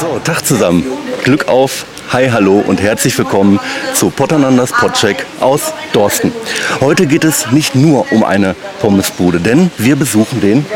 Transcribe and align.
So, 0.00 0.18
Tag 0.24 0.44
zusammen. 0.44 0.84
Glück 1.22 1.46
auf, 1.46 1.86
hi, 2.12 2.28
hallo 2.30 2.64
und 2.66 2.82
herzlich 2.82 3.16
willkommen 3.16 3.60
zu 3.94 4.10
Potternanders 4.10 4.72
Podcheck 4.72 5.24
aus 5.38 5.72
Dorsten. 5.92 6.32
Heute 6.80 7.06
geht 7.06 7.22
es 7.22 7.52
nicht 7.52 7.76
nur 7.76 8.10
um 8.10 8.24
eine 8.24 8.56
Pommesbude, 8.80 9.38
denn 9.38 9.70
wir 9.78 9.94
besuchen 9.94 10.40
den 10.40 10.66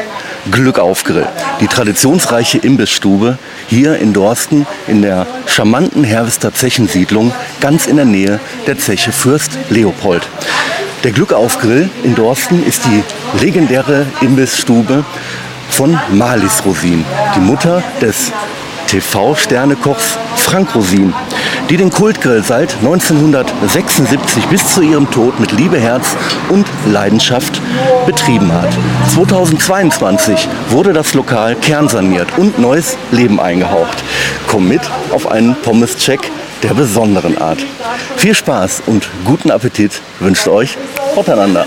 Glück 0.53 0.79
auf 0.79 1.03
Grill. 1.03 1.27
Die 1.61 1.67
traditionsreiche 1.67 2.59
Imbissstube 2.59 3.39
hier 3.67 3.99
in 3.99 4.13
Dorsten 4.13 4.65
in 4.87 5.03
der 5.03 5.27
charmanten 5.47 6.05
Herwester 6.05 6.55
Zechensiedlung 6.55 7.33
ganz 7.61 7.89
in 7.89 7.97
der 7.97 8.05
Nähe 8.05 8.39
der 8.69 8.79
Zeche 8.79 9.11
Fürst 9.11 9.51
Leopold. 9.69 10.29
Der 11.03 11.13
Glück 11.13 11.33
auf 11.33 11.59
Grill 11.59 11.89
in 12.05 12.15
Dorsten 12.15 12.63
ist 12.65 12.83
die 12.85 13.03
legendäre 13.43 14.05
Imbissstube 14.21 15.03
von 15.71 15.99
Marlies 16.13 16.63
Rosin, 16.65 17.05
die 17.35 17.41
Mutter 17.41 17.83
des 18.01 18.33
TV-Sternekochs 18.89 20.19
Frank 20.35 20.75
Rosin, 20.75 21.15
die 21.69 21.77
den 21.77 21.91
Kultgrill 21.91 22.43
seit 22.43 22.75
1976 22.79 24.47
bis 24.47 24.75
zu 24.75 24.83
ihrem 24.83 25.09
Tod 25.11 25.39
mit 25.39 25.53
Liebe, 25.53 25.79
Herz 25.79 26.17
und 26.49 26.67
Leidenschaft 26.87 27.61
betrieben 28.05 28.53
hat. 28.53 28.71
2022 29.15 30.49
wurde 30.71 30.93
das 30.93 31.15
Lokal 31.15 31.55
kernsaniert 31.55 32.29
und 32.37 32.59
neues 32.59 32.97
Leben 33.13 33.39
eingehaucht. 33.39 34.03
Komm 34.49 34.67
mit 34.67 34.83
auf 35.13 35.31
einen 35.31 35.55
Pommes-Check 35.63 36.31
der 36.63 36.75
besonderen 36.75 37.39
Art. 37.39 37.65
Viel 38.17 38.35
Spaß 38.35 38.83
und 38.87 39.09
guten 39.25 39.51
Appetit 39.51 40.03
wünscht 40.19 40.49
euch 40.49 40.77
Miteinander. 41.17 41.65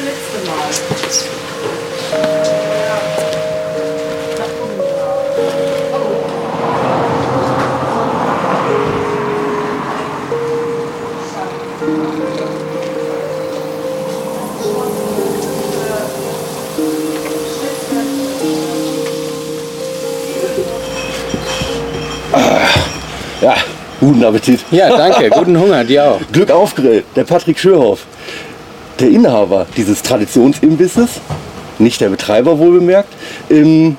Ja, 23.44 23.56
guten 24.00 24.24
Appetit. 24.24 24.62
Ja, 24.72 24.96
danke. 24.96 25.30
Guten 25.30 25.60
Hunger, 25.60 25.84
dir 25.84 26.06
auch. 26.06 26.22
Glück 26.32 26.50
auf 26.50 26.76
Grill, 26.76 27.04
der 27.14 27.26
Patrick 27.26 27.60
Schürhoff, 27.60 28.06
der 29.02 29.10
Inhaber 29.10 29.68
dieses 29.76 30.02
Traditionsimbisses, 30.02 31.10
nicht 31.78 32.00
der 32.00 32.08
Betreiber 32.08 32.58
wohl 32.58 32.80
bemerkt. 32.80 33.10
Ähm, 33.50 33.98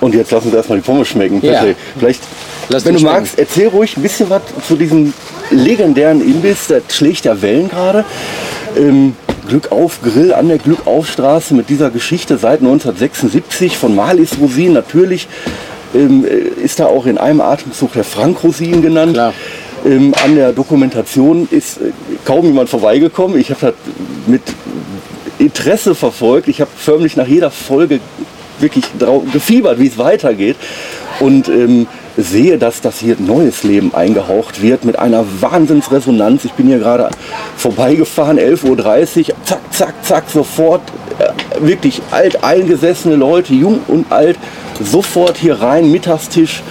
und 0.00 0.12
jetzt 0.12 0.32
lassen 0.32 0.50
wir 0.50 0.58
erstmal 0.58 0.78
die 0.78 0.84
Pommes 0.84 1.06
schmecken. 1.06 1.40
Ja. 1.40 1.52
Patrick, 1.52 1.76
Vielleicht, 1.96 2.22
Lass 2.68 2.84
wenn 2.84 2.94
du 2.94 2.98
schmecken. 2.98 3.14
magst, 3.14 3.38
erzähl 3.38 3.68
ruhig 3.68 3.96
ein 3.96 4.02
bisschen 4.02 4.28
was 4.28 4.42
zu 4.66 4.74
diesem 4.74 5.12
legendären 5.52 6.20
Imbiss, 6.20 6.66
der 6.66 6.82
schlägt 6.88 7.26
ja 7.26 7.40
Wellen 7.40 7.68
gerade. 7.68 8.04
Ähm, 8.76 9.14
Glück 9.48 9.70
auf 9.70 10.00
Grill 10.02 10.32
an 10.32 10.48
der 10.48 10.58
Glückaufstraße 10.58 11.54
mit 11.54 11.68
dieser 11.68 11.90
Geschichte 11.90 12.38
seit 12.38 12.58
1976 12.58 13.76
von 13.78 13.94
Marlies 13.94 14.36
Rosin. 14.40 14.72
Natürlich 14.72 15.28
ähm, 15.94 16.24
äh, 16.24 16.62
ist 16.62 16.80
da 16.80 16.86
auch 16.86 17.06
in 17.06 17.18
einem 17.18 17.40
Atemzug 17.40 17.92
der 17.92 18.04
Frank 18.04 18.42
Rosin 18.42 18.82
genannt. 18.82 19.14
Klar. 19.14 19.32
Ähm, 19.84 20.14
an 20.24 20.34
der 20.34 20.52
Dokumentation 20.52 21.46
ist 21.50 21.78
äh, 21.78 21.90
kaum 22.24 22.46
jemand 22.46 22.68
vorbeigekommen. 22.68 23.38
Ich 23.38 23.50
habe 23.50 23.60
das 23.60 23.74
mit 24.26 24.42
Interesse 25.38 25.94
verfolgt. 25.94 26.48
Ich 26.48 26.60
habe 26.60 26.70
förmlich 26.74 27.16
nach 27.16 27.26
jeder 27.26 27.50
Folge 27.50 28.00
wirklich 28.60 28.84
gefiebert, 29.32 29.78
wie 29.78 29.88
es 29.88 29.98
weitergeht. 29.98 30.56
Und 31.20 31.48
ähm, 31.48 31.86
sehe, 32.16 32.58
dass 32.58 32.80
das 32.80 32.98
hier 32.98 33.16
neues 33.18 33.62
Leben 33.64 33.94
eingehaucht 33.94 34.62
wird 34.62 34.84
mit 34.84 34.98
einer 34.98 35.24
Wahnsinnsresonanz. 35.40 36.44
Ich 36.44 36.52
bin 36.52 36.66
hier 36.66 36.78
gerade 36.78 37.10
vorbeigefahren, 37.56 38.38
11.30 38.38 39.30
Uhr, 39.30 39.36
zack, 39.44 39.60
zack, 39.70 39.94
zack, 40.04 40.24
sofort. 40.30 40.82
Äh, 41.18 41.66
wirklich 41.66 42.02
alt 42.10 42.42
eingesessene 42.42 43.16
Leute, 43.16 43.54
jung 43.54 43.80
und 43.86 44.10
alt, 44.10 44.38
sofort 44.82 45.36
hier 45.36 45.60
rein, 45.60 45.90
Mittagstisch. 45.90 46.62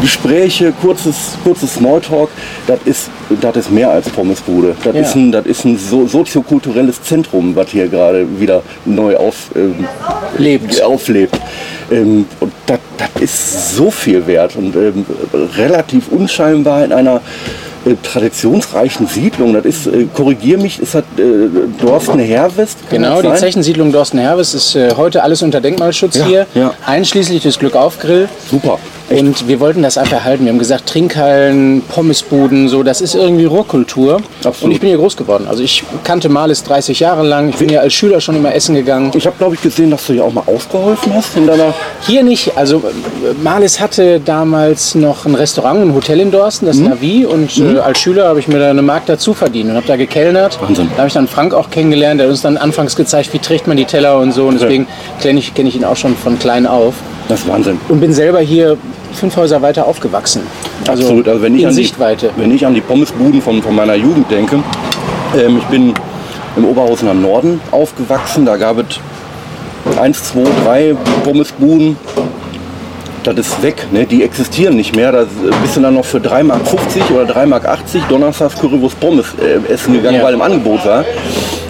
Gespräche, 0.00 0.72
kurzes, 0.80 1.14
kurzes 1.44 1.74
Smalltalk, 1.74 2.28
das 2.66 2.78
ist, 2.84 3.10
das 3.40 3.56
ist 3.56 3.70
mehr 3.70 3.90
als 3.90 4.08
Pommesbude. 4.10 4.74
Das 4.84 4.94
Ja. 4.94 5.00
ist 5.00 5.14
ein, 5.14 5.32
das 5.32 5.46
ist 5.46 5.64
ein 5.64 5.78
so, 5.78 6.06
soziokulturelles 6.06 7.02
Zentrum, 7.02 7.54
was 7.56 7.70
hier 7.70 7.88
gerade 7.88 8.26
wieder 8.38 8.62
neu 8.84 9.16
auf, 9.16 9.50
ähm, 9.54 9.86
Lebt. 10.38 10.82
auflebt. 10.82 11.38
Ähm, 11.90 12.26
und 12.40 12.52
das, 12.66 12.78
ist 13.20 13.76
so 13.76 13.90
viel 13.90 14.26
wert 14.26 14.56
und 14.56 14.74
ähm, 14.76 15.06
relativ 15.56 16.08
unscheinbar 16.08 16.84
in 16.84 16.92
einer 16.92 17.20
äh, 17.86 17.94
traditionsreichen 18.02 19.06
Siedlung. 19.06 19.54
Das 19.54 19.64
ist, 19.64 19.86
äh, 19.86 20.06
korrigier 20.12 20.58
mich, 20.58 20.80
ist 20.80 20.94
das 20.94 21.04
äh, 21.16 21.22
Dorsten 21.80 22.18
Herwest? 22.18 22.78
Genau, 22.90 23.22
die? 23.22 23.32
Zechensiedlung 23.34 23.92
Dorsten-Herwes 23.92 24.54
ist 24.54 24.74
äh, 24.74 24.92
heute 24.96 25.22
alles 25.22 25.42
unter 25.42 25.60
Denkmalschutz 25.60 26.16
Ja, 26.16 26.26
hier, 26.26 26.46
ja. 26.54 26.74
einschließlich 26.84 27.42
des 27.42 27.58
Glückauf-Grill. 27.58 28.28
Super. 28.50 28.78
Und 29.08 29.46
wir 29.46 29.60
wollten 29.60 29.82
das 29.82 29.98
einfach 29.98 30.16
erhalten. 30.16 30.44
Wir 30.44 30.52
haben 30.52 30.58
gesagt, 30.58 30.86
Trinkhallen, 30.88 31.82
Pommesbuden, 31.82 32.68
so, 32.68 32.82
das 32.82 33.00
ist 33.00 33.14
irgendwie 33.14 33.44
Ruhrkultur. 33.44 34.20
Absolut. 34.38 34.62
Und 34.62 34.70
ich 34.72 34.80
bin 34.80 34.88
hier 34.88 34.98
groß 34.98 35.16
geworden. 35.16 35.46
Also 35.48 35.62
ich 35.62 35.84
kannte 36.02 36.28
Malis 36.28 36.64
30 36.64 36.98
Jahre 36.98 37.24
lang. 37.24 37.50
Ich 37.50 37.56
bin 37.56 37.68
hier 37.68 37.80
als 37.80 37.94
Schüler 37.94 38.20
schon 38.20 38.34
immer 38.34 38.52
essen 38.54 38.74
gegangen. 38.74 39.12
Ich 39.14 39.26
habe, 39.26 39.36
glaube 39.38 39.54
ich, 39.54 39.62
gesehen, 39.62 39.90
dass 39.90 40.06
du 40.06 40.14
ja 40.14 40.24
auch 40.24 40.32
mal 40.32 40.42
ausgeholfen 40.46 41.14
hast 41.14 41.36
in 41.36 41.46
deiner. 41.46 41.72
Hier 42.00 42.24
nicht. 42.24 42.56
Also 42.56 42.78
äh, 42.78 43.34
Malis 43.42 43.78
hatte 43.78 44.18
damals 44.18 44.96
noch 44.96 45.24
ein 45.24 45.36
Restaurant, 45.36 45.80
ein 45.82 45.94
Hotel 45.94 46.20
in 46.20 46.32
Dorsten, 46.32 46.66
das 46.66 46.78
Navi. 46.78 47.24
Und 47.24 47.58
äh, 47.58 47.78
als 47.78 48.00
Schüler 48.00 48.26
habe 48.26 48.40
ich 48.40 48.48
mir 48.48 48.58
da 48.58 48.70
eine 48.70 48.82
Mark 48.82 49.06
dazu 49.06 49.34
verdient 49.34 49.70
und 49.70 49.76
habe 49.76 49.86
da 49.86 49.96
gekellnert. 49.96 50.60
Wahnsinn. 50.60 50.88
Da 50.92 50.98
habe 50.98 51.08
ich 51.08 51.14
dann 51.14 51.28
Frank 51.28 51.54
auch 51.54 51.70
kennengelernt. 51.70 52.18
Der 52.18 52.26
hat 52.26 52.32
uns 52.32 52.42
dann 52.42 52.56
anfangs 52.56 52.96
gezeigt, 52.96 53.32
wie 53.32 53.38
trägt 53.38 53.68
man 53.68 53.76
die 53.76 53.84
Teller 53.84 54.18
und 54.18 54.32
so. 54.32 54.46
Und 54.46 54.60
deswegen 54.60 54.88
kenne 55.20 55.38
ich, 55.38 55.54
kenn 55.54 55.66
ich 55.66 55.76
ihn 55.76 55.84
auch 55.84 55.96
schon 55.96 56.16
von 56.16 56.38
klein 56.40 56.66
auf. 56.66 56.94
Das 57.28 57.40
ist 57.40 57.48
Wahnsinn. 57.48 57.78
Und 57.88 58.00
bin 58.00 58.12
selber 58.12 58.40
hier 58.40 58.76
fünf 59.12 59.36
Häuser 59.36 59.60
weiter 59.62 59.86
aufgewachsen. 59.86 60.42
Also, 60.86 61.02
Absolut. 61.02 61.28
Also 61.28 61.42
wenn 61.42 61.54
ich 61.54 61.62
in 61.62 61.68
an 61.68 61.74
die, 61.74 61.82
Sichtweite. 61.82 62.30
Wenn 62.36 62.54
ich 62.54 62.64
an 62.64 62.74
die 62.74 62.80
Pommesbuden 62.80 63.42
von, 63.42 63.62
von 63.62 63.74
meiner 63.74 63.94
Jugend 63.94 64.30
denke, 64.30 64.62
ähm, 65.36 65.58
ich 65.58 65.64
bin 65.64 65.94
im 66.56 66.64
Oberhausener 66.64 67.14
Norden 67.14 67.60
aufgewachsen. 67.70 68.46
Da 68.46 68.56
gab 68.56 68.78
es 68.78 69.98
eins, 69.98 70.22
zwei, 70.24 70.44
drei 70.64 70.96
Pommesbuden. 71.24 71.96
Das 73.24 73.36
ist 73.38 73.60
weg, 73.60 73.86
ne? 73.90 74.06
die 74.06 74.22
existieren 74.22 74.76
nicht 74.76 74.94
mehr. 74.94 75.10
Da 75.10 75.26
bist 75.60 75.76
du 75.76 75.80
dann 75.80 75.94
noch 75.94 76.04
für 76.04 76.18
3,50 76.18 76.44
Mark 76.44 76.60
oder 77.10 77.34
3,80 77.34 77.46
Mark 77.46 77.64
donnerstags 78.08 78.54
Currywurst 78.56 79.00
Pommes 79.00 79.26
äh, 79.42 79.72
essen 79.72 79.94
gegangen, 79.94 80.18
Ja. 80.18 80.22
weil 80.22 80.34
im 80.34 80.42
Angebot 80.42 80.84
war. 80.86 81.04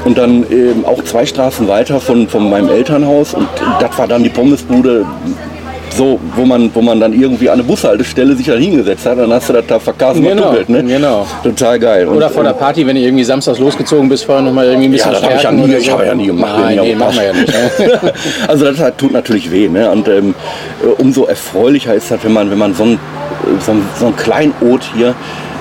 Und 0.07 0.17
dann 0.17 0.47
ähm, 0.53 0.85
auch 0.85 1.03
zwei 1.03 1.27
Straßen 1.27 1.67
weiter 1.67 2.01
von, 2.01 2.29
von 2.29 2.49
meinem 2.49 2.69
Elternhaus. 2.69 3.35
Und 3.35 3.49
das 3.81 3.99
war 3.99 4.07
dann 4.07 4.23
die 4.23 4.29
Pommesbude 4.29 5.05
so, 5.97 6.21
wo 6.37 6.45
man, 6.45 6.71
wo 6.75 6.81
man 6.81 7.01
dann 7.01 7.13
irgendwie 7.13 7.49
an 7.49 7.55
eine 7.55 7.65
Bushaltestelle 7.65 8.37
sich 8.37 8.47
da 8.47 8.55
hingesetzt 8.55 9.05
hat, 9.05 9.19
dann 9.19 9.33
hast 9.33 9.49
du 9.49 9.55
das 9.55 9.67
da 9.67 9.81
verkasen 9.81 10.23
Genau, 10.23 10.43
verduppelt, 10.43 10.69
ne? 10.69 10.85
genau. 10.85 11.27
Total 11.43 11.81
geil. 11.81 12.07
Und, 12.07 12.19
Oder 12.19 12.31
vor 12.31 12.45
der 12.45 12.53
ähm, 12.53 12.59
Party, 12.59 12.87
wenn 12.87 12.95
du 12.95 13.03
irgendwie 13.03 13.25
samstags 13.25 13.59
losgezogen 13.59 14.09
bist, 14.09 14.25
vorher 14.25 14.45
noch 14.45 14.53
mal 14.53 14.67
irgendwie 14.67 14.87
ein 14.89 14.93
bisschen 14.93 15.13
ja, 15.13 15.19
das 15.19 15.25
habe 15.25 15.35
ich 15.37 15.43
ja 15.43 15.51
nie, 15.51 15.65
oder 15.65 15.79
ich 15.79 15.87
so. 15.87 15.93
habe 15.93 16.07
ja 16.07 16.15
nie 16.15 16.27
gemacht. 16.27 16.55
Nein, 16.61 16.79
nee, 16.83 16.95
machen 16.95 17.17
wir 17.17 17.25
ja 17.25 17.33
nicht. 17.33 17.49
Ne? 17.49 18.13
also 18.47 18.65
das 18.67 18.79
hat, 18.79 18.99
tut 18.99 19.11
natürlich 19.13 19.51
weh. 19.51 19.69
Ne? 19.69 19.91
Und 19.91 20.07
ähm, 20.07 20.37
äh, 20.85 21.03
umso 21.03 21.25
erfreulicher 21.25 21.95
ist 21.95 22.13
das, 22.13 22.23
wenn 22.23 22.33
man, 22.33 22.49
wenn 22.49 22.59
man 22.59 22.75
so 22.75 22.85
ein, 22.85 22.99
so 23.65 23.73
ein, 23.73 23.83
so 23.99 24.07
ein 24.07 24.15
Kleinod 24.17 24.83
hier 24.95 25.17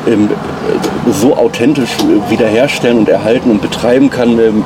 ähm, 0.07 0.29
äh, 0.29 1.11
so 1.11 1.35
authentisch 1.35 1.89
wiederherstellen 2.29 2.99
und 2.99 3.09
erhalten 3.09 3.51
und 3.51 3.61
betreiben 3.61 4.09
kann. 4.09 4.39
Ähm, 4.39 4.63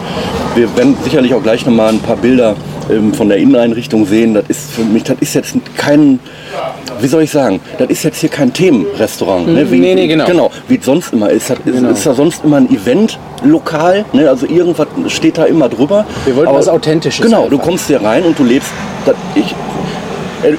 wir 0.55 0.75
werden 0.77 0.97
sicherlich 1.03 1.33
auch 1.33 1.43
gleich 1.43 1.65
nochmal 1.65 1.89
ein 1.89 1.99
paar 1.99 2.15
Bilder 2.17 2.55
ähm, 2.89 3.13
von 3.13 3.29
der 3.29 3.37
Inneneinrichtung 3.37 4.05
sehen. 4.05 4.33
Das 4.33 4.45
ist 4.47 4.71
für 4.71 4.81
mich, 4.83 5.03
das 5.03 5.17
ist 5.19 5.33
jetzt 5.35 5.55
kein, 5.77 6.19
wie 6.99 7.07
soll 7.07 7.23
ich 7.23 7.31
sagen, 7.31 7.59
das 7.77 7.89
ist 7.89 8.03
jetzt 8.03 8.19
hier 8.19 8.29
kein 8.29 8.51
Themenrestaurant. 8.53 9.47
Ne? 9.47 9.69
Wie, 9.71 9.79
nee, 9.79 9.95
nee, 9.95 10.07
genau. 10.07 10.25
Genau, 10.25 10.51
wie 10.67 10.77
es 10.77 10.85
sonst 10.85 11.13
immer 11.13 11.29
ist. 11.29 11.49
Das 11.49 11.57
ist, 11.59 11.65
Genau. 11.65 11.89
ist 11.89 12.05
da 12.05 12.13
sonst 12.13 12.43
immer 12.43 12.57
ein 12.57 12.69
Eventlokal. 12.69 14.05
Ne? 14.13 14.27
Also 14.29 14.45
irgendwas 14.47 14.87
steht 15.07 15.37
da 15.37 15.45
immer 15.45 15.69
drüber. 15.69 16.05
Wir 16.25 16.35
wollten 16.35 16.49
Aber- 16.49 16.59
was 16.59 16.67
Authentisches 16.67 17.23
Genau, 17.25 17.47
du 17.47 17.55
einfach. 17.55 17.67
kommst 17.67 17.87
hier 17.87 18.01
rein 18.01 18.23
und 18.23 18.37
du 18.39 18.43
lebst. 18.43 18.71
Das, 19.05 19.15
ich, 19.35 19.53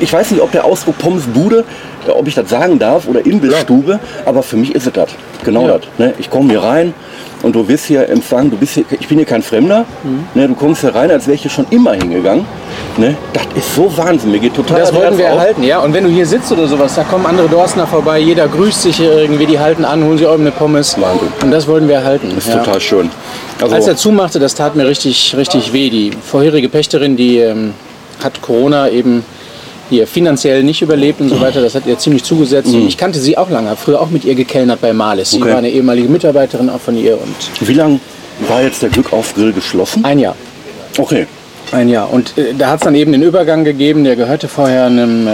ich 0.00 0.12
weiß 0.12 0.30
nicht, 0.30 0.40
ob 0.42 0.52
der 0.52 0.64
Ausdruck 0.64 0.98
Pommesbude, 0.98 1.64
äh, 2.06 2.10
ob 2.10 2.26
ich 2.28 2.34
das 2.34 2.48
sagen 2.50 2.78
darf, 2.78 3.06
oder 3.08 3.24
Imbissstube, 3.24 3.98
aber 4.24 4.42
für 4.42 4.56
mich 4.56 4.74
ist 4.74 4.86
es 4.86 4.92
das. 4.92 5.10
Genau 5.44 5.66
Ja. 5.66 5.78
das. 5.78 5.88
Ne? 5.98 6.14
Ich 6.18 6.28
komme 6.30 6.50
hier 6.50 6.62
rein 6.62 6.92
und 7.42 7.54
du 7.56 7.66
wirst 7.66 7.86
hier 7.86 8.08
empfangen. 8.08 8.50
Du 8.50 8.56
bist 8.58 8.74
hier, 8.74 8.84
ich 8.98 9.08
bin 9.08 9.16
hier 9.18 9.26
kein 9.26 9.42
Fremder. 9.42 9.86
Mhm. 10.02 10.24
Ne? 10.34 10.48
Du 10.48 10.54
kommst 10.54 10.82
hier 10.82 10.94
rein, 10.94 11.10
als 11.10 11.26
wäre 11.26 11.34
ich 11.36 11.42
hier 11.42 11.50
schon 11.50 11.66
immer 11.70 11.92
hingegangen. 11.92 12.44
Ne? 12.98 13.16
Das 13.32 13.44
ist 13.54 13.74
so 13.74 13.90
Wahnsinn. 13.96 14.32
Mir 14.32 14.38
geht 14.40 14.54
total 14.54 14.80
Das 14.80 14.90
das 14.90 14.98
wollten 14.98 15.16
wir 15.18 15.26
auf. 15.28 15.34
erhalten, 15.36 15.62
ja. 15.62 15.78
Und 15.80 15.94
wenn 15.94 16.04
du 16.04 16.10
hier 16.10 16.26
sitzt 16.26 16.52
oder 16.52 16.66
sowas, 16.66 16.94
da 16.94 17.04
kommen 17.04 17.24
andere 17.24 17.48
Dorstner 17.48 17.86
vorbei, 17.86 18.18
jeder 18.18 18.48
grüßt 18.48 18.82
sich 18.82 18.96
hier 18.96 19.12
irgendwie, 19.16 19.46
die 19.46 19.58
halten 19.58 19.84
an, 19.86 20.04
holen 20.04 20.18
sich 20.18 20.26
auch 20.26 20.38
eine 20.38 20.50
Pommes. 20.50 21.00
Wahnsinn. 21.00 21.28
Und 21.42 21.50
das 21.50 21.66
wollten 21.66 21.88
wir 21.88 21.96
erhalten. 21.96 22.32
Das 22.34 22.46
ist 22.46 22.52
ja. 22.54 22.62
total 22.62 22.80
schön. 22.80 23.10
Also, 23.62 23.74
Als 23.74 23.86
er 23.86 23.96
zumachte, 23.96 24.38
das 24.38 24.54
tat 24.54 24.76
mir 24.76 24.86
richtig, 24.86 25.34
richtig 25.36 25.72
weh. 25.72 25.88
Die 25.88 26.10
vorherige 26.22 26.68
Pächterin, 26.68 27.16
die 27.16 27.38
ähm, 27.38 27.72
hat 28.22 28.42
Corona 28.42 28.88
eben 28.90 29.24
ihr 29.92 30.06
finanziell 30.06 30.62
nicht 30.62 30.82
überlebt 30.82 31.20
und 31.20 31.28
so 31.28 31.40
weiter. 31.40 31.60
Das 31.62 31.75
hat 31.75 31.87
ihr 31.87 31.98
ziemlich 31.98 32.25
zugesetzt. 32.25 32.72
Und 32.75 32.87
ich 32.87 32.96
kannte 32.96 33.19
sie 33.19 33.37
auch 33.38 33.50
lange, 33.50 33.69
habe 33.70 33.81
früher 33.81 34.00
auch 34.00 34.10
mit 34.10 34.25
ihr 34.25 34.34
gekellnert 34.34 34.81
bei 34.81 34.92
Males. 34.92 35.31
Sie 35.31 35.40
Okay. 35.40 35.50
war 35.50 35.58
eine 35.58 35.70
ehemalige 35.70 36.08
Mitarbeiterin 36.08 36.69
auch 36.70 36.81
von 36.81 36.96
ihr 36.96 37.14
und 37.14 37.69
Wie 37.69 37.75
lange 37.75 38.00
war 38.48 38.62
jetzt 38.62 38.82
der 38.82 38.88
Glück 38.90 39.12
auf 39.12 39.34
Grill 39.34 39.52
geschlossen? 39.52 40.04
ein 40.04 40.19
Jahr. 40.19 40.34
Okay. 40.98 41.26
Ein 41.72 41.88
Jahr. 41.88 42.12
Und 42.12 42.37
äh, 42.37 42.52
da 42.58 42.70
hat 42.70 42.81
es 42.81 42.84
dann 42.84 42.96
eben 42.96 43.12
den 43.12 43.22
Übergang 43.22 43.62
gegeben, 43.62 44.02
der 44.02 44.16
gehörte 44.16 44.48
vorher 44.48 44.87
einem, 44.87 45.28
äh, 45.28 45.31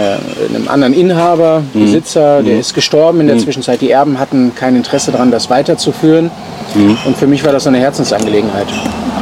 einem 0.53 0.67
anderen 0.67 0.93
Inhaber, 0.93 1.63
Mhm. 1.73 1.85
Besitzer, 1.85 2.43
der 2.43 2.59
ist 2.59 2.75
gestorben 2.75 3.21
in 3.21 3.27
der 3.27 3.39
Zwischenzeit. 3.39 3.81
Die 3.81 3.89
Erben 3.89 4.19
hatten 4.19 4.51
kein 4.53 4.75
Interesse 4.75 5.11
daran, 5.11 5.31
das 5.31 5.49
weiterzuführen. 5.49 6.29
Mhm. 6.75 6.95
Und 7.05 7.17
für 7.17 7.25
mich 7.25 7.43
war 7.43 7.53
das 7.53 7.65
eine 7.65 7.79
Herzensangelegenheit. 7.79 8.67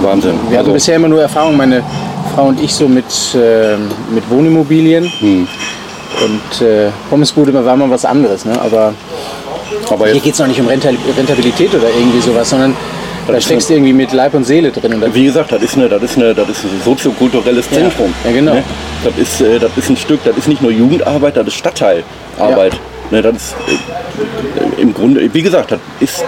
Wahnsinn. 0.02 0.32
Wir 0.50 0.58
hatten 0.58 0.66
Also, 0.68 0.74
bisher 0.74 0.98
immer 0.98 1.08
nur 1.08 1.22
Erfahrung, 1.22 1.56
meine 1.56 1.84
Frau 2.36 2.48
und 2.48 2.62
ich, 2.62 2.74
so 2.74 2.88
mit, 2.88 3.06
äh, 3.34 3.78
mit 4.14 4.30
Wohnimmobilien. 4.30 5.10
Mhm. 5.22 5.48
Und 6.24 6.62
äh, 6.66 6.90
Pommesbude 7.10 7.54
war 7.54 7.76
mal 7.76 7.90
was 7.90 8.06
anderes. 8.06 8.46
Ne? 8.46 8.60
Aber 8.62 8.94
aber 9.90 10.08
hier 10.08 10.20
geht 10.20 10.34
es 10.34 10.40
noch 10.40 10.48
nicht 10.48 10.60
um 10.60 10.68
Renta- 10.68 10.90
Rentabilität 11.18 11.74
oder 11.74 11.90
irgendwie 11.90 12.20
sowas, 12.22 12.50
sondern 12.50 12.76
da 13.28 13.40
steckst 13.42 13.70
du 13.70 13.74
irgendwie 13.74 13.94
mit 13.94 14.14
Leib 14.14 14.34
und 14.34 14.44
Seele 14.44 14.72
drin. 14.72 15.02
Und 15.02 15.14
wie 15.16 15.26
gesagt, 15.26 15.52
das 15.52 15.62
ist, 15.62 15.76
eine, 15.76 15.90
das 15.90 16.02
ist, 16.04 16.18
eine, 16.18 16.34
das 16.34 16.50
ist 16.50 16.64
ein 16.64 16.82
soziokulturelles 16.84 17.66
Ja. 17.72 17.78
Zentrum. 17.78 18.14
Ja, 18.24 18.32
genau. 18.32 18.54
Ne? 18.54 18.64
Das, 19.04 19.18
ist, 19.18 19.42
äh, 19.42 19.60
das 19.60 19.72
ist 19.78 19.90
ein 19.90 19.98
Stück, 19.98 20.24
das 20.24 20.38
ist 20.38 20.48
nicht 20.48 20.62
nur 20.62 20.72
Jugendarbeit, 20.72 21.38
das 21.38 21.48
ist 21.48 21.56
Stadtteilarbeit. 21.56 22.74
Ne, 23.12 23.22
das 23.22 23.36
ist 23.36 23.56
äh, 24.78 24.82
im 24.82 24.94
Grunde, 24.94 25.32
wie 25.34 25.42
gesagt, 25.42 25.72
das 25.72 25.80
ist 26.00 26.24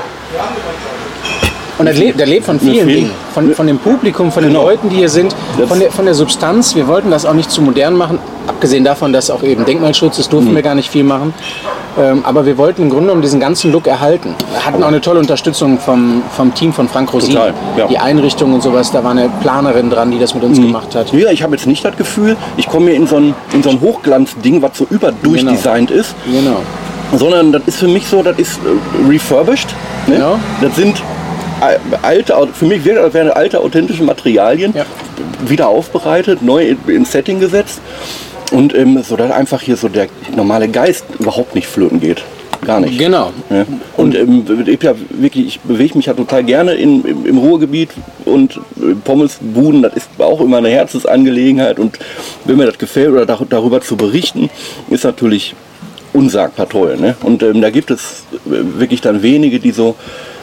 Und 1.77 1.85
das 1.87 1.97
lebt, 1.97 2.19
das 2.19 2.27
lebt 2.27 2.45
von 2.45 2.59
vielen 2.59 2.87
viel- 2.87 2.95
Dingen. 2.95 3.11
Von, 3.33 3.53
von 3.53 3.67
dem 3.67 3.77
Publikum, 3.77 4.31
von 4.31 4.41
den 4.43 4.51
Genau. 4.51 4.65
Leuten, 4.65 4.89
die 4.89 4.95
hier 4.95 5.09
sind, 5.09 5.35
von 5.67 5.79
der, 5.79 5.91
von 5.91 6.05
der 6.05 6.15
Substanz. 6.15 6.75
Wir 6.75 6.87
wollten 6.87 7.11
das 7.11 7.25
auch 7.25 7.33
nicht 7.35 7.51
zu 7.51 7.61
modern 7.61 7.95
machen, 7.95 8.17
abgesehen 8.47 8.83
davon, 8.83 9.13
dass 9.13 9.29
auch 9.29 9.43
eben 9.43 9.63
Denkmalschutz 9.65 10.17
ist, 10.17 10.27
Mhm. 10.27 10.31
durften 10.37 10.55
wir 10.55 10.63
gar 10.63 10.73
nicht 10.75 10.89
viel 10.89 11.03
machen. 11.03 11.33
Ähm, 11.99 12.21
aber 12.23 12.45
wir 12.45 12.57
wollten 12.59 12.83
im 12.83 12.89
Grunde 12.89 13.05
genommen 13.05 13.21
diesen 13.23 13.39
ganzen 13.39 13.71
Look 13.71 13.87
erhalten. 13.87 14.35
Wir 14.51 14.65
hatten 14.65 14.83
auch 14.83 14.87
eine 14.87 15.01
tolle 15.01 15.19
Unterstützung 15.19 15.79
vom, 15.79 16.21
vom 16.35 16.53
Team 16.53 16.71
von 16.73 16.87
Frank 16.87 17.11
Rosin. 17.13 17.33
Total, 17.33 17.53
ja. 17.75 17.85
Mhm. 17.85 17.89
Die 17.89 17.97
Einrichtung 17.97 18.53
und 18.53 18.61
sowas, 18.61 18.91
da 18.91 19.03
war 19.03 19.11
eine 19.11 19.29
Planerin 19.41 19.89
dran, 19.89 20.11
die 20.11 20.19
das 20.19 20.33
mit 20.35 20.43
uns 20.43 20.59
gemacht 20.59 20.93
hat. 20.95 21.11
Ja, 21.13 21.29
ich 21.31 21.41
habe 21.43 21.55
jetzt 21.55 21.65
nicht 21.67 21.83
das 21.83 21.95
Gefühl, 21.97 22.37
ich 22.55 22.67
komme 22.67 22.87
hier 22.91 22.95
in 22.95 23.07
so 23.07 23.17
ein, 23.17 23.33
in 23.53 23.61
so 23.63 23.69
ein 23.69 23.81
Hochglanzding, 23.81 24.61
was 24.61 24.77
so 24.77 24.85
überdurchdesignt 24.89 25.89
ist, 25.91 26.13
Genau. 26.25 26.57
sondern 27.15 27.51
das 27.51 27.63
ist 27.65 27.77
für 27.77 27.87
mich 27.87 28.07
so, 28.07 28.21
das 28.21 28.37
ist 28.37 28.59
äh, 28.59 29.09
refurbished. 29.11 29.69
Ne? 30.07 30.15
Genau. 30.15 30.39
Das 30.61 30.75
sind 30.75 31.01
alte, 32.01 32.35
für 32.53 32.65
mich 32.65 32.83
wirkt, 32.85 32.99
als 32.99 33.13
wären 33.13 33.29
alte, 33.31 33.59
authentische 33.59 34.03
Materialien 34.03 34.73
Ja. 34.75 34.85
wieder 35.47 35.67
aufbereitet, 35.67 36.41
neu 36.41 36.67
in- 36.69 36.77
ins 36.87 37.11
Setting 37.11 37.39
gesetzt 37.39 37.79
und 38.51 38.73
ähm, 38.75 39.01
so 39.03 39.15
dass 39.15 39.31
einfach 39.31 39.61
hier 39.61 39.77
so 39.77 39.87
der 39.89 40.07
normale 40.35 40.67
Geist 40.67 41.05
überhaupt 41.19 41.55
nicht 41.55 41.67
flöten 41.67 41.99
geht. 41.99 42.23
Gar 42.65 42.79
nicht. 42.79 42.97
Genau. 42.97 43.31
Ja. 43.51 43.65
Und 43.97 44.15
ähm, 44.15 44.43
ich, 44.65 44.81
ja 44.81 44.93
wirklich, 45.11 45.45
ich 45.47 45.59
bewege 45.59 45.95
mich 45.95 46.07
ja 46.07 46.13
total 46.13 46.43
gerne 46.43 46.73
in, 46.73 47.03
im, 47.05 47.25
im 47.25 47.37
Ruhrgebiet 47.37 47.91
und 48.25 48.57
äh, 48.77 48.95
Pommesbuden, 49.03 49.83
das 49.83 49.93
ist 49.95 50.09
auch 50.17 50.41
immer 50.41 50.57
eine 50.57 50.69
Herzensangelegenheit 50.69 51.77
und 51.79 51.99
wenn 52.45 52.57
mir 52.57 52.65
das 52.65 52.77
gefällt 52.79 53.09
oder 53.11 53.25
dar 53.27 53.39
darüber 53.47 53.81
zu 53.81 53.95
berichten, 53.95 54.49
ist 54.89 55.03
natürlich 55.03 55.53
unsagbar 56.13 56.67
toll. 56.67 56.97
Ne? 56.97 57.15
Und 57.21 57.43
ähm, 57.43 57.61
da 57.61 57.69
gibt 57.69 57.91
es 57.91 58.23
äh, 58.47 58.79
wirklich 58.79 59.01
dann 59.01 59.21
wenige, 59.21 59.59
die 59.59 59.71
so 59.71 59.95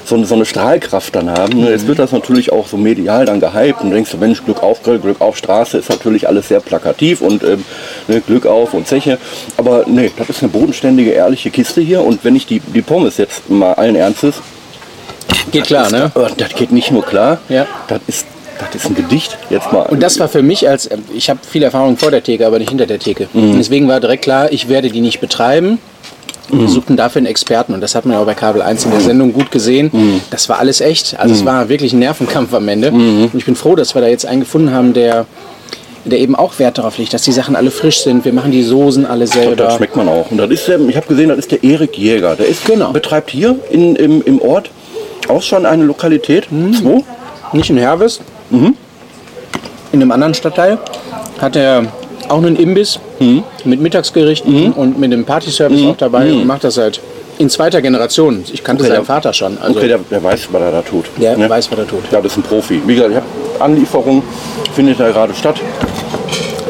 so, 0.04 0.14
eine- 0.16 0.26
so 0.26 0.34
eine 0.34 0.44
Strahlkraft 0.44 1.14
dann 1.14 1.30
haben. 1.30 1.60
Ne? 1.62 1.70
Jetzt 1.70 1.86
wird 1.86 1.98
das 1.98 2.12
natürlich 2.12 2.52
auch 2.52 2.66
so 2.66 2.76
medial 2.76 3.24
dann 3.26 3.40
gehypt 3.40 3.80
und 3.82 3.90
denkst 3.90 4.10
du, 4.10 4.16
Mensch, 4.18 4.44
Glück 4.44 4.62
auf 4.62 4.82
Grill, 4.82 4.98
Glück 4.98 5.20
auf 5.20 5.36
Straße 5.36 5.78
ist 5.78 5.88
natürlich 5.88 6.28
alles 6.28 6.48
sehr 6.48 6.60
plakativ 6.60 7.20
und 7.20 7.42
ähm, 7.42 7.64
ne, 8.08 8.20
Glück 8.20 8.46
auf 8.46 8.74
und 8.74 8.86
Zeche. 8.86 9.18
Aber 9.56 9.84
nee, 9.86 10.10
das 10.16 10.28
ist 10.30 10.42
eine 10.42 10.50
bodenständige, 10.50 11.10
ehrliche 11.12 11.50
Kiste 11.50 11.80
hier 11.80 12.02
und 12.02 12.24
wenn 12.24 12.36
ich 12.36 12.46
die, 12.46 12.60
die 12.60 12.82
Pommes 12.82 13.16
jetzt 13.16 13.48
mal 13.50 13.72
allen 13.74 13.96
Ernstes, 13.96 14.36
Geht 15.50 15.64
klar, 15.64 15.86
ist, 15.86 15.92
ne? 15.92 16.10
äh, 16.14 16.30
das 16.36 16.54
geht 16.54 16.72
nicht 16.72 16.90
nur 16.90 17.04
klar, 17.04 17.38
Ja. 17.48 17.66
das 17.88 18.00
ist 18.06 18.26
das 18.72 18.82
ist 18.82 18.86
ein 18.86 18.94
Gedicht 18.94 19.36
jetzt 19.50 19.72
mal. 19.72 19.82
Und 19.86 20.00
das 20.00 20.20
war 20.20 20.28
für 20.28 20.40
mich 20.42 20.68
als, 20.68 20.88
ich 21.12 21.28
habe 21.28 21.40
viel 21.48 21.64
Erfahrung 21.64 21.96
vor 21.96 22.12
der 22.12 22.22
Theke, 22.22 22.46
aber 22.46 22.60
nicht 22.60 22.68
hinter 22.68 22.86
der 22.86 23.00
Theke. 23.00 23.26
Mhm. 23.32 23.56
Deswegen 23.58 23.88
war 23.88 23.98
direkt 23.98 24.22
klar, 24.22 24.52
ich 24.52 24.68
werde 24.68 24.90
die 24.90 25.00
nicht 25.00 25.20
betreiben. 25.20 25.78
Und 26.50 26.60
wir 26.60 26.68
suchten 26.68 26.96
dafür 26.96 27.20
einen 27.20 27.26
Experten 27.26 27.72
und 27.72 27.80
das 27.80 27.94
hat 27.94 28.04
man 28.04 28.14
ja 28.16 28.20
auch 28.22 28.26
bei 28.26 28.34
Kabel 28.34 28.60
1 28.60 28.84
in 28.84 28.90
der 28.90 29.00
Sendung 29.00 29.32
gut 29.32 29.50
gesehen. 29.50 29.90
Mhm. 29.92 30.20
Das 30.30 30.48
war 30.48 30.58
alles 30.58 30.80
echt. 30.80 31.18
Also 31.18 31.34
es 31.34 31.44
war 31.44 31.68
wirklich 31.70 31.92
ein 31.94 31.98
Nervenkampf 32.00 32.52
am 32.52 32.68
Ende. 32.68 32.90
Mhm. 32.92 33.24
Und 33.32 33.34
ich 33.34 33.46
bin 33.46 33.56
froh, 33.56 33.74
dass 33.76 33.94
wir 33.94 34.02
da 34.02 34.08
jetzt 34.08 34.26
einen 34.26 34.40
gefunden 34.40 34.70
haben, 34.72 34.92
der, 34.92 35.24
der 36.04 36.18
eben 36.18 36.34
auch 36.36 36.58
Wert 36.58 36.76
darauf 36.76 36.98
legt, 36.98 37.14
dass 37.14 37.22
die 37.22 37.32
Sachen 37.32 37.56
alle 37.56 37.70
frisch 37.70 38.02
sind. 38.02 38.24
Wir 38.26 38.32
machen 38.34 38.52
die 38.52 38.62
Soßen 38.62 39.06
alle 39.06 39.24
Und 39.24 39.32
selber. 39.32 39.56
das 39.56 39.76
schmeckt 39.76 39.96
man 39.96 40.06
auch. 40.08 40.30
Und 40.30 40.36
das 40.36 40.50
ist 40.50 40.68
der, 40.68 40.78
ich 40.80 40.96
habe 40.96 41.06
gesehen, 41.06 41.30
das 41.30 41.38
ist 41.38 41.50
der 41.50 41.64
Erik 41.64 41.96
Jäger. 41.96 42.36
Der 42.36 42.46
ist, 42.46 42.66
Genau. 42.66 42.92
betreibt 42.92 43.30
hier 43.30 43.56
in, 43.70 43.96
im, 43.96 44.22
im 44.22 44.40
Ort 44.42 44.70
auch 45.28 45.42
schon 45.42 45.64
eine 45.64 45.84
Lokalität. 45.84 46.52
Mhm. 46.52 46.74
Zwei. 46.74 47.04
Nicht 47.54 47.70
in 47.70 47.78
Herwes. 47.78 48.20
Mhm. 48.50 48.76
In 49.92 50.02
einem 50.02 50.10
anderen 50.12 50.34
Stadtteil 50.34 50.76
hat 51.40 51.56
er 51.56 51.86
auch 52.30 52.38
einen 52.38 52.56
Imbiss 52.56 52.98
Mhm. 53.20 53.42
mit 53.64 53.80
Mittagsgerichten 53.80 54.72
und 54.72 54.98
mit 54.98 55.12
dem 55.12 55.24
Partyservice 55.24 55.84
auch 55.86 55.96
dabei 55.96 56.32
und 56.32 56.46
macht 56.46 56.64
das 56.64 56.74
seit 56.74 57.00
in 57.38 57.50
zweiter 57.50 57.82
Generation. 57.82 58.44
Ich 58.52 58.62
kannte 58.62 58.84
Okay, 58.84 58.92
seinen 58.92 59.04
Vater 59.04 59.32
schon. 59.32 59.58
Also 59.58 59.78
Okay, 59.78 59.88
der, 59.88 59.98
der 60.10 60.22
weiß, 60.22 60.48
was 60.52 60.62
er 60.62 60.70
da 60.72 60.82
tut. 60.82 61.06
der 61.20 61.36
Ne? 61.36 61.48
weiß, 61.50 61.70
was 61.70 61.78
er 61.80 61.86
tut. 61.88 62.00
Ja, 62.12 62.20
das 62.20 62.32
ist 62.32 62.38
ein 62.38 62.42
Profi. 62.42 62.80
Wie 62.86 62.94
gesagt, 62.94 63.10
ich 63.10 63.16
hab 63.16 63.24
Anlieferung 63.62 64.22
findet 64.74 65.00
da 65.00 65.10
gerade 65.10 65.34
statt. 65.34 65.56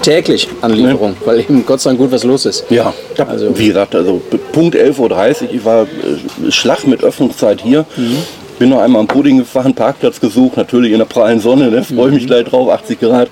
Täglich 0.03 0.49
Anlieferung, 0.61 1.17
weil 1.25 1.41
eben 1.41 1.65
Gott 1.65 1.81
sei 1.81 1.91
Dank 1.91 2.01
gut 2.01 2.13
was 2.13 2.25
los 2.25 2.45
ist. 2.45 2.65
Ja, 2.71 2.93
Also- 3.27 3.59
wie 3.59 3.69
gesagt, 3.69 3.95
also 3.95 4.21
Punkt 4.53 4.75
11.30 4.77 5.49
Uhr, 5.49 5.55
ich 5.55 5.65
war 5.65 5.83
äh, 5.85 6.51
Schlag 6.51 6.87
mit 6.87 7.03
Öffnungszeit 7.03 7.61
hier. 7.63 7.87
Mhm. 7.97 8.19
Bin 8.59 8.69
noch 8.69 8.81
einmal 8.81 9.01
am 9.01 9.07
Pudding 9.09 9.39
gefahren, 9.39 9.75
Parkplatz 9.75 10.21
gesucht, 10.21 10.57
natürlich 10.57 10.93
in 10.93 10.99
der 10.99 11.07
prallen 11.07 11.41
Sonne, 11.41 11.71
ne? 11.71 11.83
freue 11.83 12.09
Mhm. 12.09 12.15
mich 12.15 12.27
gleich 12.27 12.45
drauf, 12.45 12.69
80 12.71 13.01
Grad. 13.01 13.29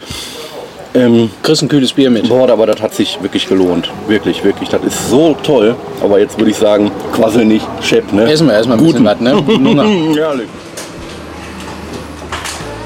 Ähm, 0.95 1.31
Kriegst 1.43 1.63
ein 1.63 1.69
kühles 1.69 1.93
Bier 1.93 2.11
mit. 2.11 2.29
boah, 2.29 2.49
aber 2.51 2.67
das 2.67 2.83
hat 2.83 2.95
sich 2.95 3.19
wirklich 3.23 3.49
gelohnt. 3.49 3.91
Wirklich, 4.09 4.45
wirklich. 4.45 4.69
Das 4.69 4.83
ist 4.83 5.09
so 5.09 5.35
toll. 5.43 5.75
Aber 6.03 6.19
jetzt 6.19 6.39
würde 6.39 6.51
ich 6.51 6.57
sagen, 6.57 6.91
quasi 7.15 7.45
nicht, 7.45 7.67
Chef, 7.81 8.13
ne? 8.13 8.31
Essen 8.31 8.47
wir 8.47 8.55
erstmal 8.55 8.79
ein 8.79 8.85
bisschen 8.85 9.05
was, 9.05 9.21
ne? 9.21 9.35
Hunger. 9.47 9.85
Herrlich. 9.85 10.49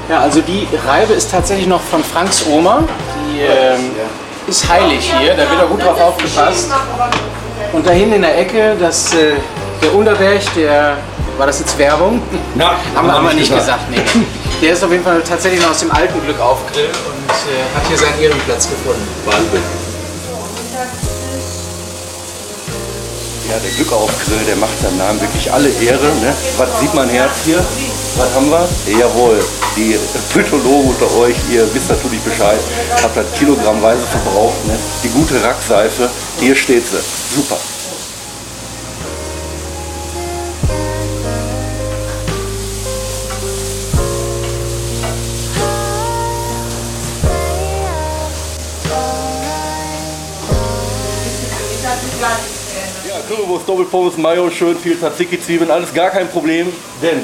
Ja, 0.09 0.21
also 0.21 0.39
die 0.39 0.65
Reibe 0.87 1.13
ist 1.13 1.29
tatsächlich 1.31 1.67
noch 1.67 1.81
von 1.81 2.01
Franks 2.01 2.45
Oma. 2.49 2.83
Die 3.33 3.41
ähm, 3.41 3.91
ist 4.47 4.67
heilig 4.69 5.11
hier, 5.19 5.33
da 5.33 5.39
wird 5.39 5.61
auch 5.61 5.69
gut 5.69 5.83
drauf 5.83 5.99
aufgepasst. 5.99 6.71
Und 7.73 7.85
da 7.85 7.91
hinten 7.91 8.13
in 8.13 8.21
der 8.21 8.39
Ecke, 8.39 8.77
das, 8.79 9.13
äh, 9.13 9.33
der 9.81 9.93
Unterberg, 9.93 10.41
der, 10.55 10.95
war 11.37 11.47
das 11.47 11.59
jetzt 11.59 11.77
Werbung? 11.77 12.21
Ja, 12.57 12.71
haben 12.95 13.07
wir 13.07 13.13
aber 13.13 13.33
nicht 13.33 13.53
gesagt. 13.53 13.91
Nee. 13.91 13.97
Der 14.61 14.73
ist 14.73 14.83
auf 14.83 14.91
jeden 14.91 15.03
Fall 15.03 15.21
tatsächlich 15.23 15.61
noch 15.61 15.69
aus 15.69 15.79
dem 15.79 15.91
alten 15.91 16.19
Glück 16.25 16.39
auf 16.39 16.57
Grill 16.71 16.85
und 16.85 17.29
äh, 17.29 17.75
hat 17.75 17.87
hier 17.87 17.97
seinen 17.97 18.19
Ehrenplatz 18.19 18.67
gefunden. 18.67 19.07
Wahnsinn. 19.25 19.61
Ja, 23.49 23.59
der 23.59 23.71
Glück 23.71 23.93
auf 23.93 24.09
Grill, 24.25 24.43
der 24.47 24.55
macht 24.55 24.77
seinem 24.81 24.97
Namen 24.97 25.21
wirklich 25.21 25.53
alle 25.53 25.69
Ehre. 25.69 26.07
Ne? 26.21 26.35
Was 26.57 26.79
sieht 26.79 26.93
mein 26.95 27.07
Herz 27.09 27.31
hier? 27.45 27.63
Was 28.17 28.33
haben 28.33 28.49
wir? 28.49 28.67
Jawohl, 28.99 29.39
die 29.75 29.95
Pythologen 30.33 30.89
unter 30.89 31.15
euch, 31.17 31.35
ihr 31.51 31.71
wisst 31.75 31.89
natürlich 31.89 32.19
Bescheid. 32.21 32.59
Habt 33.03 33.15
das 33.15 33.25
kilogrammweise 33.37 34.07
verbraucht. 34.07 34.65
Ne? 34.65 34.77
Die 35.03 35.09
gute 35.09 35.41
Rackseife, 35.43 36.09
hier 36.39 36.55
steht 36.55 36.87
sie. 36.87 36.97
Super. 37.35 37.57
Currywurst, 53.37 53.69
Doppelpommes, 53.69 54.17
Mayo, 54.17 54.49
schön 54.49 54.75
viel 54.75 54.97
Tzatziki, 54.97 55.39
Zwiebeln, 55.39 55.69
alles 55.69 55.93
gar 55.93 56.09
kein 56.09 56.27
Problem, 56.27 56.73
denn 57.03 57.23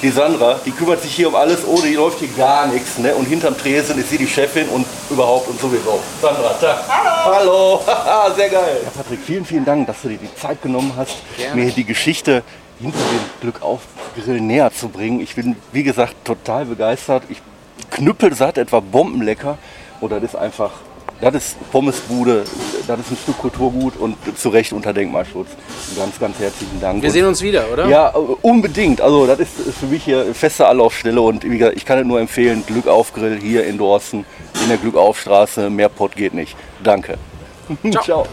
die 0.00 0.08
Sandra, 0.08 0.58
die 0.64 0.70
kümmert 0.70 1.02
sich 1.02 1.14
hier 1.14 1.28
um 1.28 1.34
alles, 1.34 1.66
ohne 1.66 1.82
die 1.82 1.96
läuft 1.96 2.20
hier 2.20 2.28
gar 2.28 2.66
nichts, 2.66 2.96
ne? 2.96 3.14
Und 3.14 3.26
hinterm 3.26 3.58
Tresen 3.58 3.98
ist 3.98 4.08
sie 4.08 4.16
die 4.16 4.26
Chefin 4.26 4.66
und 4.70 4.86
überhaupt 5.10 5.48
und 5.48 5.60
sowieso. 5.60 6.00
Sandra, 6.22 6.54
Tag. 6.54 6.78
Hallo. 6.88 7.82
Hallo, 7.86 8.34
sehr 8.36 8.48
geil. 8.48 8.80
Ja, 8.82 8.90
Patrick, 8.90 9.20
vielen, 9.20 9.44
vielen 9.44 9.66
Dank, 9.66 9.86
dass 9.86 10.00
du 10.00 10.08
dir 10.08 10.16
die 10.16 10.34
Zeit 10.34 10.62
genommen 10.62 10.94
hast, 10.96 11.16
Gerne. 11.36 11.62
mir 11.62 11.70
die 11.70 11.84
Geschichte 11.84 12.42
hinter 12.80 12.98
dem 12.98 13.42
Glück 13.42 13.60
auf 13.60 13.80
Grill 14.16 14.40
näher 14.40 14.72
zu 14.72 14.88
bringen. 14.88 15.20
Ich 15.20 15.34
bin, 15.34 15.56
wie 15.72 15.82
gesagt, 15.82 16.14
total 16.24 16.64
begeistert. 16.64 17.24
Ich 17.28 17.42
knüppelsatt, 17.90 18.56
etwa 18.56 18.80
bombenlecker. 18.80 19.58
Oder 20.00 20.20
das 20.20 20.30
ist 20.30 20.36
einfach, 20.36 20.70
das 21.20 21.34
ist 21.34 21.70
Pommesbude, 21.70 22.44
das 22.86 23.00
ist 23.00 23.10
ein 23.10 23.16
Stück 23.16 23.38
Kulturgut 23.38 23.96
und 23.96 24.16
zu 24.38 24.48
Recht 24.48 24.72
unter 24.72 24.92
Denkmalschutz. 24.92 25.48
Ganz, 25.96 26.18
ganz 26.18 26.38
herzlichen 26.38 26.80
Dank. 26.80 27.02
Wir 27.02 27.10
sehen 27.10 27.26
uns 27.26 27.42
wieder, 27.42 27.64
oder? 27.72 27.86
ja, 27.88 28.08
unbedingt. 28.42 29.00
Also 29.00 29.26
das 29.26 29.40
ist 29.40 29.78
für 29.78 29.86
mich 29.86 30.04
hier 30.04 30.34
feste 30.34 30.66
Anlaufstelle 30.66 31.20
und 31.20 31.44
wie 31.44 31.58
gesagt, 31.58 31.76
ich 31.76 31.84
kann 31.84 31.98
es 31.98 32.06
nur 32.06 32.20
empfehlen, 32.20 32.64
Glück 32.66 32.86
auf 32.86 33.12
Grill 33.12 33.38
hier 33.40 33.66
in 33.66 33.78
Dorsten, 33.78 34.24
in 34.62 34.68
der 34.68 34.78
Glück 34.78 34.96
auf 34.96 35.20
Straße, 35.20 35.68
mehr 35.70 35.88
Pott 35.88 36.16
geht 36.16 36.34
nicht. 36.34 36.56
Danke. 36.82 37.18
Ciao. 37.90 38.02
Ciao. 38.02 38.26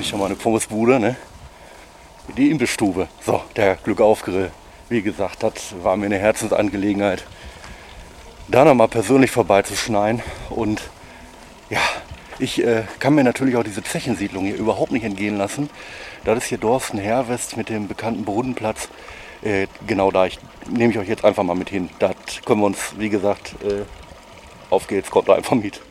Ich 0.00 0.08
schon 0.08 0.18
mal 0.18 0.26
eine 0.26 0.34
Pommesbude, 0.34 0.98
ne? 0.98 1.14
Die 2.34 2.50
Imbissstube. 2.50 3.08
So, 3.20 3.42
der 3.54 3.76
Glückaufgrill. 3.76 4.50
Wie 4.88 5.02
gesagt, 5.02 5.42
das 5.42 5.74
war 5.82 5.98
mir 5.98 6.06
eine 6.06 6.16
Herzensangelegenheit, 6.16 7.26
da 8.48 8.64
nochmal 8.64 8.88
persönlich 8.88 9.30
vorbeizuschneiden. 9.30 10.22
Und 10.48 10.80
ja, 11.68 11.82
ich 12.38 12.64
äh, 12.64 12.84
kann 12.98 13.14
mir 13.14 13.24
natürlich 13.24 13.56
auch 13.56 13.62
diese 13.62 13.84
Zechensiedlung 13.84 14.46
hier 14.46 14.56
überhaupt 14.56 14.90
nicht 14.90 15.04
entgehen 15.04 15.36
lassen. 15.36 15.68
Das 16.24 16.38
ist 16.38 16.44
hier 16.46 16.58
Dorsten 16.58 16.96
Herwest 16.96 17.58
mit 17.58 17.68
dem 17.68 17.86
bekannten 17.86 18.24
Brunnenplatz. 18.24 18.88
Äh, 19.42 19.66
genau 19.86 20.10
da 20.10 20.24
ich, 20.24 20.38
nehme 20.70 20.94
ich 20.94 20.98
euch 20.98 21.08
jetzt 21.08 21.26
einfach 21.26 21.42
mal 21.42 21.56
mit 21.56 21.68
hin. 21.68 21.90
Das 21.98 22.14
können 22.46 22.60
wir 22.60 22.66
uns, 22.66 22.94
wie 22.96 23.10
gesagt, 23.10 23.54
äh, 23.62 23.82
auf 24.70 24.86
geht's, 24.86 25.10
kommt 25.10 25.28
da 25.28 25.34
einfach 25.34 25.56
mit. 25.56 25.82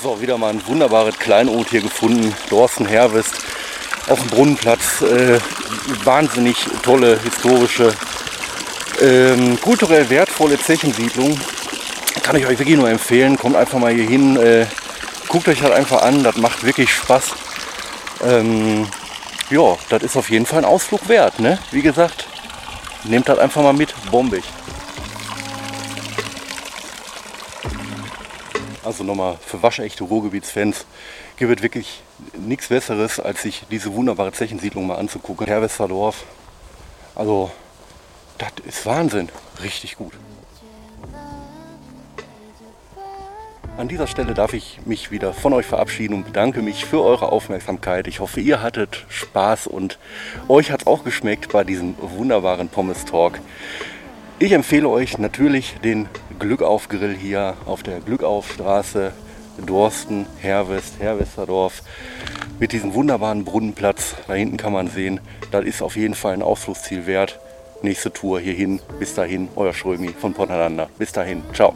So, 0.00 0.20
wieder 0.20 0.38
mal 0.38 0.50
ein 0.50 0.64
wunderbares 0.64 1.18
Kleinod 1.18 1.70
hier 1.70 1.80
gefunden. 1.80 2.32
Dorsten 2.50 2.86
Herwest 2.86 3.34
auf 4.08 4.20
dem 4.20 4.28
Brunnenplatz. 4.28 5.02
Äh, 5.02 5.40
wahnsinnig 6.04 6.56
tolle, 6.84 7.18
historische, 7.20 7.92
ähm, 9.00 9.60
kulturell 9.60 10.08
wertvolle 10.08 10.56
Zechensiedlung. 10.56 11.36
Kann 12.22 12.36
ich 12.36 12.46
euch 12.46 12.60
wirklich 12.60 12.76
nur 12.76 12.88
empfehlen. 12.88 13.36
Kommt 13.36 13.56
einfach 13.56 13.80
mal 13.80 13.92
hier 13.92 14.08
hin. 14.08 14.36
Äh, 14.36 14.66
guckt 15.26 15.48
euch 15.48 15.62
das 15.62 15.72
einfach 15.72 16.02
an. 16.02 16.22
Das 16.22 16.36
macht 16.36 16.62
wirklich 16.64 16.92
Spaß. 16.92 17.32
Ähm, 18.24 18.86
ja, 19.50 19.76
das 19.88 20.04
ist 20.04 20.16
auf 20.16 20.30
jeden 20.30 20.46
Fall 20.46 20.60
ein 20.60 20.64
Ausflug 20.64 21.08
wert. 21.08 21.40
Ne? 21.40 21.58
Wie 21.72 21.82
gesagt, 21.82 22.28
nehmt 23.02 23.28
das 23.28 23.40
einfach 23.40 23.62
mal 23.62 23.72
mit. 23.72 23.92
Bombig. 24.12 24.44
Also 28.84 29.04
nochmal 29.04 29.36
für 29.44 29.62
waschechte 29.62 30.04
Ruhrgebietsfans 30.04 30.86
gibt 31.36 31.56
es 31.56 31.62
wirklich 31.62 32.02
nichts 32.36 32.68
Besseres, 32.68 33.20
als 33.20 33.42
sich 33.42 33.64
diese 33.70 33.92
wunderbare 33.92 34.32
Zechensiedlung 34.32 34.86
mal 34.86 34.96
anzugucken. 34.96 35.46
Herwesterdorf. 35.46 36.24
Also, 37.14 37.50
das 38.38 38.52
ist 38.64 38.86
Wahnsinn. 38.86 39.28
Richtig 39.62 39.96
gut. 39.96 40.12
An 43.76 43.86
dieser 43.86 44.08
Stelle 44.08 44.34
darf 44.34 44.54
ich 44.54 44.80
mich 44.86 45.12
wieder 45.12 45.32
von 45.32 45.52
euch 45.52 45.66
verabschieden 45.66 46.14
und 46.14 46.24
bedanke 46.24 46.62
mich 46.62 46.84
für 46.84 47.00
eure 47.00 47.30
Aufmerksamkeit. 47.30 48.08
Ich 48.08 48.18
hoffe, 48.18 48.40
ihr 48.40 48.60
hattet 48.60 49.06
Spaß 49.08 49.68
und 49.68 50.00
euch 50.48 50.72
hat 50.72 50.80
es 50.80 50.86
auch 50.88 51.04
geschmeckt 51.04 51.52
bei 51.52 51.62
diesem 51.62 51.94
wunderbaren 52.00 52.68
Pommes 52.68 53.04
Talk. 53.04 53.38
Ich 54.40 54.52
empfehle 54.52 54.88
euch 54.88 55.18
natürlich 55.18 55.74
den 55.82 56.08
Glückaufgrill 56.38 57.16
hier 57.16 57.56
auf 57.66 57.82
der 57.82 57.98
Glückaufstraße, 57.98 59.12
Dorsten, 59.66 60.26
Herwest, 60.40 61.00
Herwesterdorf 61.00 61.82
mit 62.60 62.70
diesem 62.70 62.94
wunderbaren 62.94 63.44
Brunnenplatz. 63.44 64.14
Da 64.28 64.34
hinten 64.34 64.56
kann 64.56 64.72
man 64.72 64.86
sehen, 64.86 65.18
das 65.50 65.64
ist 65.64 65.82
auf 65.82 65.96
jeden 65.96 66.14
Fall 66.14 66.34
ein 66.34 66.42
Ausflugsziel 66.42 67.06
wert. 67.06 67.40
Nächste 67.82 68.12
Tour 68.12 68.38
hierhin. 68.38 68.78
Bis 69.00 69.12
dahin, 69.14 69.48
euer 69.56 69.74
Schrömi 69.74 70.10
von 70.10 70.34
Pottaneinander. 70.34 70.88
Bis 70.98 71.10
dahin, 71.10 71.42
ciao. 71.52 71.74